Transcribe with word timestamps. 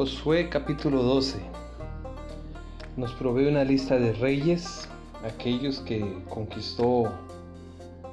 Josué 0.00 0.48
capítulo 0.48 1.02
12 1.02 1.38
nos 2.96 3.12
provee 3.12 3.48
una 3.48 3.64
lista 3.64 3.98
de 3.98 4.14
reyes, 4.14 4.88
aquellos 5.26 5.80
que 5.80 6.24
conquistó 6.26 7.12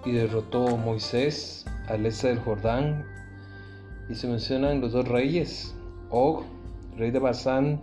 y 0.03 0.11
derrotó 0.11 0.75
Moisés 0.75 1.65
al 1.87 2.05
este 2.05 2.27
del 2.27 2.39
Jordán. 2.39 3.05
Y 4.09 4.15
se 4.15 4.27
mencionan 4.27 4.81
los 4.81 4.91
dos 4.91 5.07
reyes, 5.07 5.77
Og, 6.09 6.43
rey 6.97 7.09
de 7.09 7.19
Basán, 7.19 7.79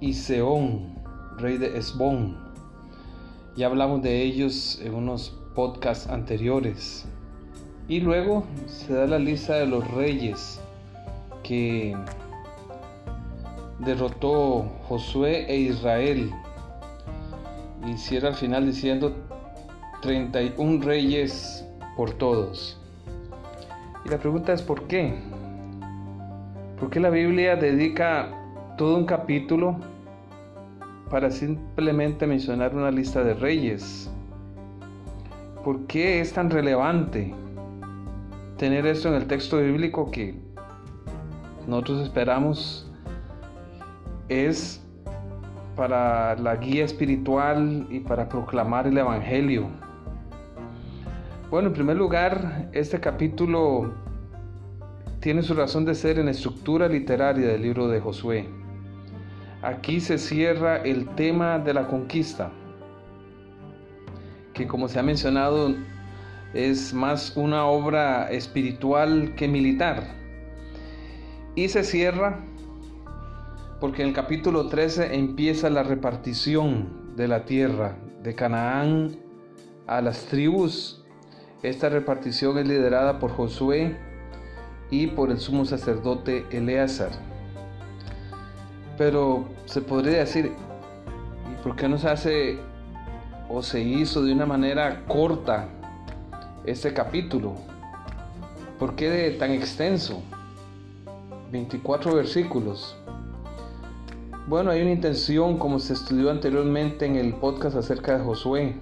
y 0.00 0.14
Seón, 0.14 0.94
rey 1.36 1.58
de 1.58 1.76
Esbón. 1.76 2.34
Ya 3.56 3.66
hablamos 3.66 4.00
de 4.00 4.22
ellos 4.22 4.80
en 4.82 4.94
unos 4.94 5.38
podcasts 5.54 6.08
anteriores. 6.08 7.04
Y 7.88 8.00
luego 8.00 8.44
se 8.64 8.94
da 8.94 9.06
la 9.06 9.18
lista 9.18 9.56
de 9.56 9.66
los 9.66 9.86
reyes 9.90 10.62
que 11.42 11.94
derrotó 13.78 14.66
Josué 14.88 15.46
e 15.48 15.56
Israel. 15.56 16.32
Y 17.86 17.96
cierra 17.96 18.28
al 18.28 18.34
final 18.34 18.66
diciendo 18.66 19.14
31 20.02 20.82
reyes 20.84 21.64
por 21.96 22.12
todos. 22.12 22.80
Y 24.04 24.08
la 24.08 24.18
pregunta 24.18 24.52
es 24.52 24.62
¿por 24.62 24.84
qué? 24.84 25.14
¿Por 26.78 26.90
qué 26.90 27.00
la 27.00 27.10
Biblia 27.10 27.56
dedica 27.56 28.30
todo 28.76 28.96
un 28.96 29.04
capítulo 29.04 29.76
para 31.10 31.30
simplemente 31.30 32.26
mencionar 32.26 32.74
una 32.74 32.90
lista 32.90 33.24
de 33.24 33.34
reyes? 33.34 34.10
¿Por 35.64 35.86
qué 35.86 36.20
es 36.20 36.32
tan 36.32 36.50
relevante 36.50 37.34
tener 38.56 38.86
esto 38.86 39.08
en 39.08 39.14
el 39.14 39.26
texto 39.26 39.58
bíblico 39.58 40.10
que 40.10 40.34
nosotros 41.66 42.02
esperamos 42.02 42.87
es 44.28 44.82
para 45.76 46.34
la 46.36 46.56
guía 46.56 46.84
espiritual 46.84 47.86
y 47.88 48.00
para 48.00 48.28
proclamar 48.28 48.86
el 48.86 48.98
Evangelio. 48.98 49.68
Bueno, 51.50 51.68
en 51.68 51.74
primer 51.74 51.96
lugar, 51.96 52.68
este 52.72 53.00
capítulo 53.00 53.92
tiene 55.20 55.42
su 55.42 55.54
razón 55.54 55.84
de 55.84 55.94
ser 55.94 56.18
en 56.18 56.26
la 56.26 56.32
estructura 56.32 56.88
literaria 56.88 57.46
del 57.46 57.62
libro 57.62 57.88
de 57.88 58.00
Josué. 58.00 58.48
Aquí 59.62 60.00
se 60.00 60.18
cierra 60.18 60.76
el 60.76 61.08
tema 61.14 61.58
de 61.58 61.74
la 61.74 61.86
conquista, 61.86 62.50
que 64.52 64.66
como 64.66 64.88
se 64.88 64.98
ha 64.98 65.02
mencionado 65.02 65.74
es 66.54 66.92
más 66.94 67.36
una 67.36 67.66
obra 67.66 68.30
espiritual 68.30 69.34
que 69.36 69.48
militar. 69.48 70.04
Y 71.54 71.68
se 71.68 71.82
cierra 71.82 72.40
porque 73.80 74.02
en 74.02 74.08
el 74.08 74.14
capítulo 74.14 74.68
13 74.68 75.14
empieza 75.14 75.70
la 75.70 75.84
repartición 75.84 77.14
de 77.16 77.28
la 77.28 77.44
tierra 77.44 77.96
de 78.22 78.34
Canaán 78.34 79.16
a 79.86 80.00
las 80.00 80.26
tribus. 80.26 81.04
Esta 81.62 81.88
repartición 81.88 82.58
es 82.58 82.66
liderada 82.66 83.20
por 83.20 83.30
Josué 83.30 83.96
y 84.90 85.08
por 85.08 85.30
el 85.30 85.38
sumo 85.38 85.64
sacerdote 85.64 86.46
Eleazar. 86.50 87.10
Pero 88.96 89.48
se 89.66 89.80
podría 89.80 90.18
decir, 90.18 90.52
¿y 91.52 91.62
por 91.62 91.76
qué 91.76 91.88
no 91.88 91.98
se 91.98 92.08
hace 92.08 92.58
o 93.48 93.62
se 93.62 93.80
hizo 93.80 94.24
de 94.24 94.32
una 94.32 94.46
manera 94.46 95.04
corta 95.06 95.68
este 96.64 96.92
capítulo? 96.92 97.54
¿Por 98.78 98.96
qué 98.96 99.36
tan 99.38 99.52
extenso? 99.52 100.20
24 101.52 102.14
versículos. 102.14 102.96
Bueno, 104.48 104.70
hay 104.70 104.80
una 104.80 104.92
intención, 104.92 105.58
como 105.58 105.78
se 105.78 105.92
estudió 105.92 106.30
anteriormente 106.30 107.04
en 107.04 107.16
el 107.16 107.34
podcast 107.34 107.76
acerca 107.76 108.16
de 108.16 108.24
Josué, 108.24 108.76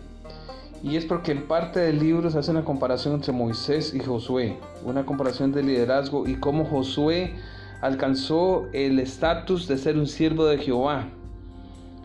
y 0.81 0.94
es 0.94 1.04
porque 1.04 1.32
en 1.32 1.49
parte 1.49 1.81
del 1.81 1.99
libro 1.99 2.31
se 2.31 2.38
hace 2.38 2.53
una 2.53 2.65
comparación 2.65 3.15
entre 3.15 3.32
Moisés 3.32 3.93
y 3.93 3.99
Josué, 3.99 4.60
una 4.84 5.05
comparación 5.05 5.50
de 5.50 5.65
liderazgo 5.65 6.25
y 6.28 6.37
cómo 6.37 6.66
Josué 6.66 7.34
alcanzó 7.81 8.66
el 8.72 9.00
estatus 9.00 9.66
de 9.66 9.76
ser 9.76 9.97
un 9.97 10.06
siervo 10.06 10.47
de 10.47 10.59
Jehová 10.59 11.09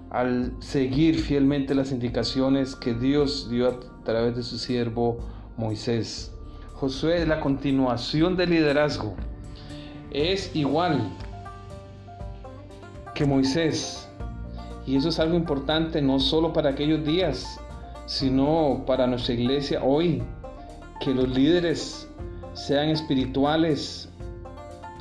al 0.10 0.54
seguir 0.58 1.20
fielmente 1.20 1.76
las 1.76 1.92
indicaciones 1.92 2.76
que 2.76 2.96
Dios 2.96 3.48
dio 3.52 3.68
a 3.68 3.80
través 4.04 4.36
de 4.36 4.42
su 4.42 4.58
siervo 4.58 5.20
Moisés. 5.56 6.34
Josué 6.74 7.22
es 7.22 7.28
la 7.28 7.40
continuación 7.40 8.36
del 8.38 8.50
liderazgo. 8.50 9.14
Es 10.10 10.56
igual 10.56 11.12
que 13.22 13.28
Moisés. 13.28 14.10
Y 14.88 14.96
eso 14.96 15.10
es 15.10 15.20
algo 15.20 15.36
importante 15.36 16.02
no 16.02 16.20
solo 16.20 16.54
para 16.54 16.72
aquellos 16.72 17.06
días, 17.06 17.60
sino 18.08 18.84
para 18.88 19.06
nuestra 19.06 19.36
iglesia 19.36 19.84
hoy. 19.84 20.24
Que 21.00 21.14
los 21.14 21.30
líderes 21.30 22.10
sean 22.54 22.90
espirituales, 22.90 24.10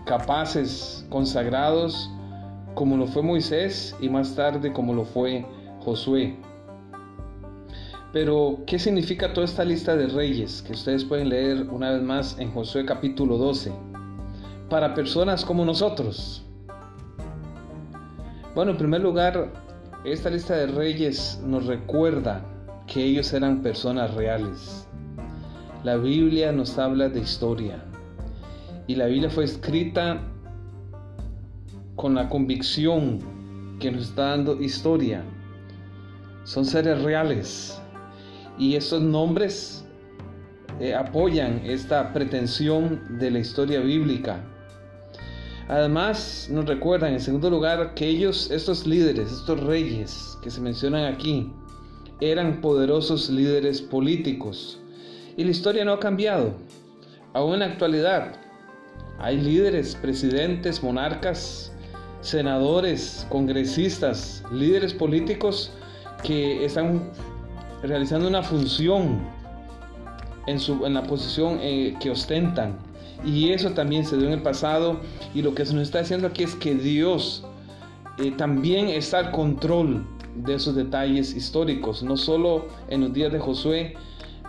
capaces, 0.04 1.06
consagrados, 1.08 2.10
como 2.74 2.98
lo 2.98 3.06
fue 3.06 3.22
Moisés 3.22 3.96
y 4.00 4.10
más 4.10 4.34
tarde 4.34 4.70
como 4.70 4.92
lo 4.92 5.06
fue 5.06 5.46
Josué. 5.82 6.36
Pero, 8.12 8.58
¿qué 8.66 8.78
significa 8.78 9.32
toda 9.32 9.46
esta 9.46 9.64
lista 9.64 9.96
de 9.96 10.08
reyes 10.08 10.60
que 10.60 10.72
ustedes 10.72 11.04
pueden 11.06 11.30
leer 11.30 11.70
una 11.70 11.92
vez 11.92 12.02
más 12.02 12.38
en 12.38 12.52
Josué 12.52 12.84
capítulo 12.84 13.38
12? 13.38 13.72
Para 14.68 14.94
personas 14.94 15.42
como 15.42 15.64
nosotros, 15.64 16.44
bueno, 18.54 18.72
en 18.72 18.78
primer 18.78 19.00
lugar, 19.00 19.48
esta 20.04 20.30
lista 20.30 20.56
de 20.56 20.66
reyes 20.66 21.40
nos 21.46 21.66
recuerda 21.66 22.44
que 22.86 23.04
ellos 23.04 23.32
eran 23.32 23.62
personas 23.62 24.12
reales. 24.14 24.88
La 25.84 25.96
Biblia 25.96 26.50
nos 26.50 26.76
habla 26.78 27.08
de 27.08 27.20
historia 27.20 27.84
y 28.86 28.96
la 28.96 29.06
Biblia 29.06 29.30
fue 29.30 29.44
escrita 29.44 30.20
con 31.94 32.14
la 32.14 32.28
convicción 32.28 33.20
que 33.78 33.92
nos 33.92 34.08
está 34.08 34.30
dando 34.30 34.60
historia. 34.60 35.22
Son 36.44 36.64
seres 36.64 37.02
reales 37.02 37.80
y 38.58 38.74
estos 38.74 39.00
nombres 39.00 39.86
eh, 40.80 40.94
apoyan 40.94 41.60
esta 41.64 42.12
pretensión 42.12 43.18
de 43.18 43.30
la 43.30 43.38
historia 43.38 43.80
bíblica 43.80 44.44
Además, 45.70 46.48
nos 46.50 46.66
recuerdan 46.66 47.12
en 47.12 47.20
segundo 47.20 47.48
lugar 47.48 47.94
que 47.94 48.08
ellos, 48.08 48.50
estos 48.50 48.88
líderes, 48.88 49.30
estos 49.30 49.60
reyes 49.60 50.36
que 50.42 50.50
se 50.50 50.60
mencionan 50.60 51.04
aquí, 51.04 51.48
eran 52.20 52.60
poderosos 52.60 53.30
líderes 53.30 53.80
políticos. 53.80 54.80
Y 55.36 55.44
la 55.44 55.52
historia 55.52 55.84
no 55.84 55.92
ha 55.92 56.00
cambiado. 56.00 56.54
Aún 57.34 57.54
en 57.54 57.60
la 57.60 57.66
actualidad 57.66 58.32
hay 59.20 59.40
líderes, 59.40 59.94
presidentes, 59.94 60.82
monarcas, 60.82 61.72
senadores, 62.20 63.24
congresistas, 63.28 64.42
líderes 64.50 64.92
políticos 64.92 65.70
que 66.24 66.64
están 66.64 67.12
realizando 67.80 68.26
una 68.26 68.42
función 68.42 69.20
en, 70.46 70.58
su, 70.58 70.84
en 70.86 70.94
la 70.94 71.02
posición 71.02 71.58
eh, 71.60 71.96
que 72.00 72.10
ostentan 72.10 72.78
y 73.24 73.50
eso 73.50 73.70
también 73.72 74.04
se 74.04 74.16
dio 74.16 74.26
en 74.26 74.34
el 74.34 74.42
pasado. 74.42 75.00
Y 75.34 75.42
lo 75.42 75.54
que 75.54 75.66
se 75.66 75.74
nos 75.74 75.84
está 75.84 76.00
diciendo 76.00 76.26
aquí 76.26 76.44
es 76.44 76.54
que 76.54 76.74
Dios 76.74 77.44
eh, 78.18 78.32
también 78.36 78.88
está 78.88 79.18
al 79.18 79.30
control 79.30 80.06
de 80.34 80.54
esos 80.54 80.74
detalles 80.74 81.34
históricos, 81.34 82.02
no 82.02 82.16
solo 82.16 82.68
en 82.88 83.02
los 83.02 83.12
días 83.12 83.32
de 83.32 83.38
Josué, 83.38 83.94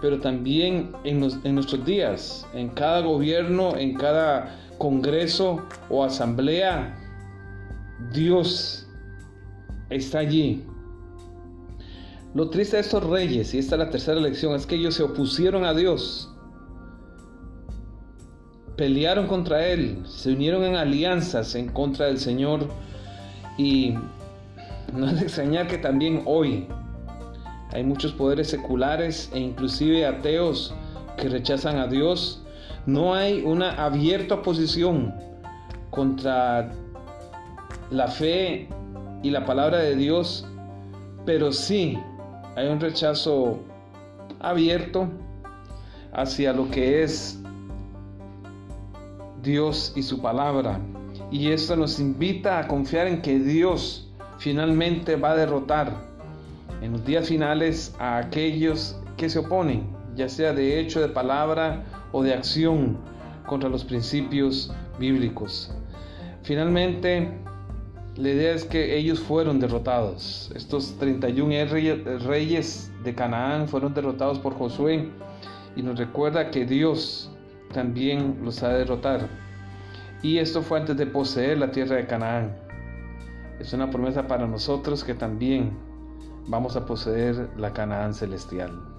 pero 0.02 0.20
también 0.20 0.92
en, 1.04 1.28
en 1.44 1.56
nuestros 1.56 1.86
días, 1.86 2.48
en 2.54 2.70
cada 2.70 3.02
gobierno, 3.02 3.76
en 3.78 3.96
cada 3.96 4.58
congreso 4.78 5.66
o 5.90 6.04
asamblea. 6.04 6.98
Dios 8.14 8.88
está 9.90 10.20
allí. 10.20 10.64
Lo 12.34 12.50
triste 12.50 12.78
de 12.78 12.82
estos 12.82 13.04
reyes, 13.04 13.54
y 13.54 13.60
esta 13.60 13.76
es 13.76 13.80
la 13.80 13.90
tercera 13.90 14.20
lección, 14.20 14.56
es 14.56 14.66
que 14.66 14.76
ellos 14.76 14.96
se 14.96 15.04
opusieron 15.04 15.66
a 15.66 15.74
Dios 15.74 16.32
pelearon 18.82 19.28
contra 19.28 19.68
él, 19.68 20.02
se 20.08 20.32
unieron 20.32 20.64
en 20.64 20.76
alianzas 20.76 21.54
en 21.54 21.70
contra 21.70 22.08
del 22.08 22.18
Señor 22.18 22.68
y 23.56 23.94
no 24.92 25.08
es 25.08 25.20
de 25.20 25.22
extrañar 25.22 25.68
que 25.68 25.78
también 25.78 26.24
hoy 26.26 26.66
hay 27.72 27.84
muchos 27.84 28.12
poderes 28.12 28.50
seculares 28.50 29.30
e 29.36 29.40
inclusive 29.40 30.04
ateos 30.08 30.74
que 31.16 31.30
rechazan 31.30 31.78
a 31.78 31.86
Dios. 31.86 32.44
No 32.88 33.14
hay 33.14 33.44
una 33.44 33.72
abierta 33.86 34.34
oposición 34.34 35.14
contra 35.92 36.72
la 37.92 38.08
fe 38.08 38.68
y 39.22 39.30
la 39.30 39.46
palabra 39.46 39.78
de 39.78 39.96
Dios, 39.96 40.48
pero 41.24 41.52
sí 41.52 42.00
hay 42.56 42.68
un 42.68 42.80
rechazo 42.80 43.60
abierto 44.40 45.08
hacia 46.14 46.54
lo 46.54 46.70
que 46.70 47.04
es 47.04 47.40
Dios 49.42 49.94
y 49.96 50.04
su 50.04 50.22
palabra. 50.22 50.80
Y 51.32 51.52
esto 51.52 51.76
nos 51.76 52.00
invita 52.00 52.60
a 52.60 52.68
confiar 52.68 53.08
en 53.08 53.22
que 53.22 53.40
Dios 53.40 54.10
finalmente 54.38 55.16
va 55.16 55.32
a 55.32 55.36
derrotar 55.36 55.94
en 56.82 56.94
los 56.94 57.06
días 57.06 57.28
finales 57.28 57.96
a 58.00 58.18
aquellos 58.18 59.00
que 59.16 59.30
se 59.30 59.40
oponen, 59.40 59.86
ya 60.16 60.28
sea 60.28 60.52
de 60.52 60.80
hecho, 60.80 61.00
de 61.00 61.08
palabra 61.08 61.84
o 62.12 62.24
de 62.24 62.34
acción 62.34 62.98
contra 63.46 63.70
los 63.70 63.86
principios 63.86 64.74
bíblicos. 65.00 65.74
Finalmente, 66.44 67.32
la 68.18 68.30
idea 68.30 68.54
es 68.54 68.66
que 68.66 68.98
ellos 68.98 69.20
fueron 69.20 69.60
derrotados. 69.60 70.52
Estos 70.54 70.98
31 71.00 71.72
reyes 72.28 72.92
de 73.04 73.16
Canaán 73.16 73.68
fueron 73.70 73.94
derrotados 73.94 74.38
por 74.40 74.54
Josué 74.54 75.10
y 75.76 75.82
nos 75.82 75.98
recuerda 75.98 76.52
que 76.52 76.66
Dios 76.66 77.32
también 77.74 78.40
los 78.44 78.62
ha 78.64 78.70
de 78.70 78.80
derrotar. 78.80 79.30
Y 80.22 80.40
esto 80.40 80.62
fue 80.62 80.80
antes 80.80 80.98
de 80.98 81.08
poseer 81.08 81.58
la 81.58 81.72
tierra 81.72 81.96
de 81.96 82.06
Canaán. 82.06 82.56
Es 83.60 83.72
una 83.74 83.90
promesa 83.90 84.28
para 84.28 84.46
nosotros 84.46 85.04
que 85.04 85.14
también 85.14 85.72
vamos 86.48 86.76
a 86.76 86.86
poseer 86.86 87.50
la 87.58 87.72
Canaán 87.72 88.14
celestial. 88.14 88.91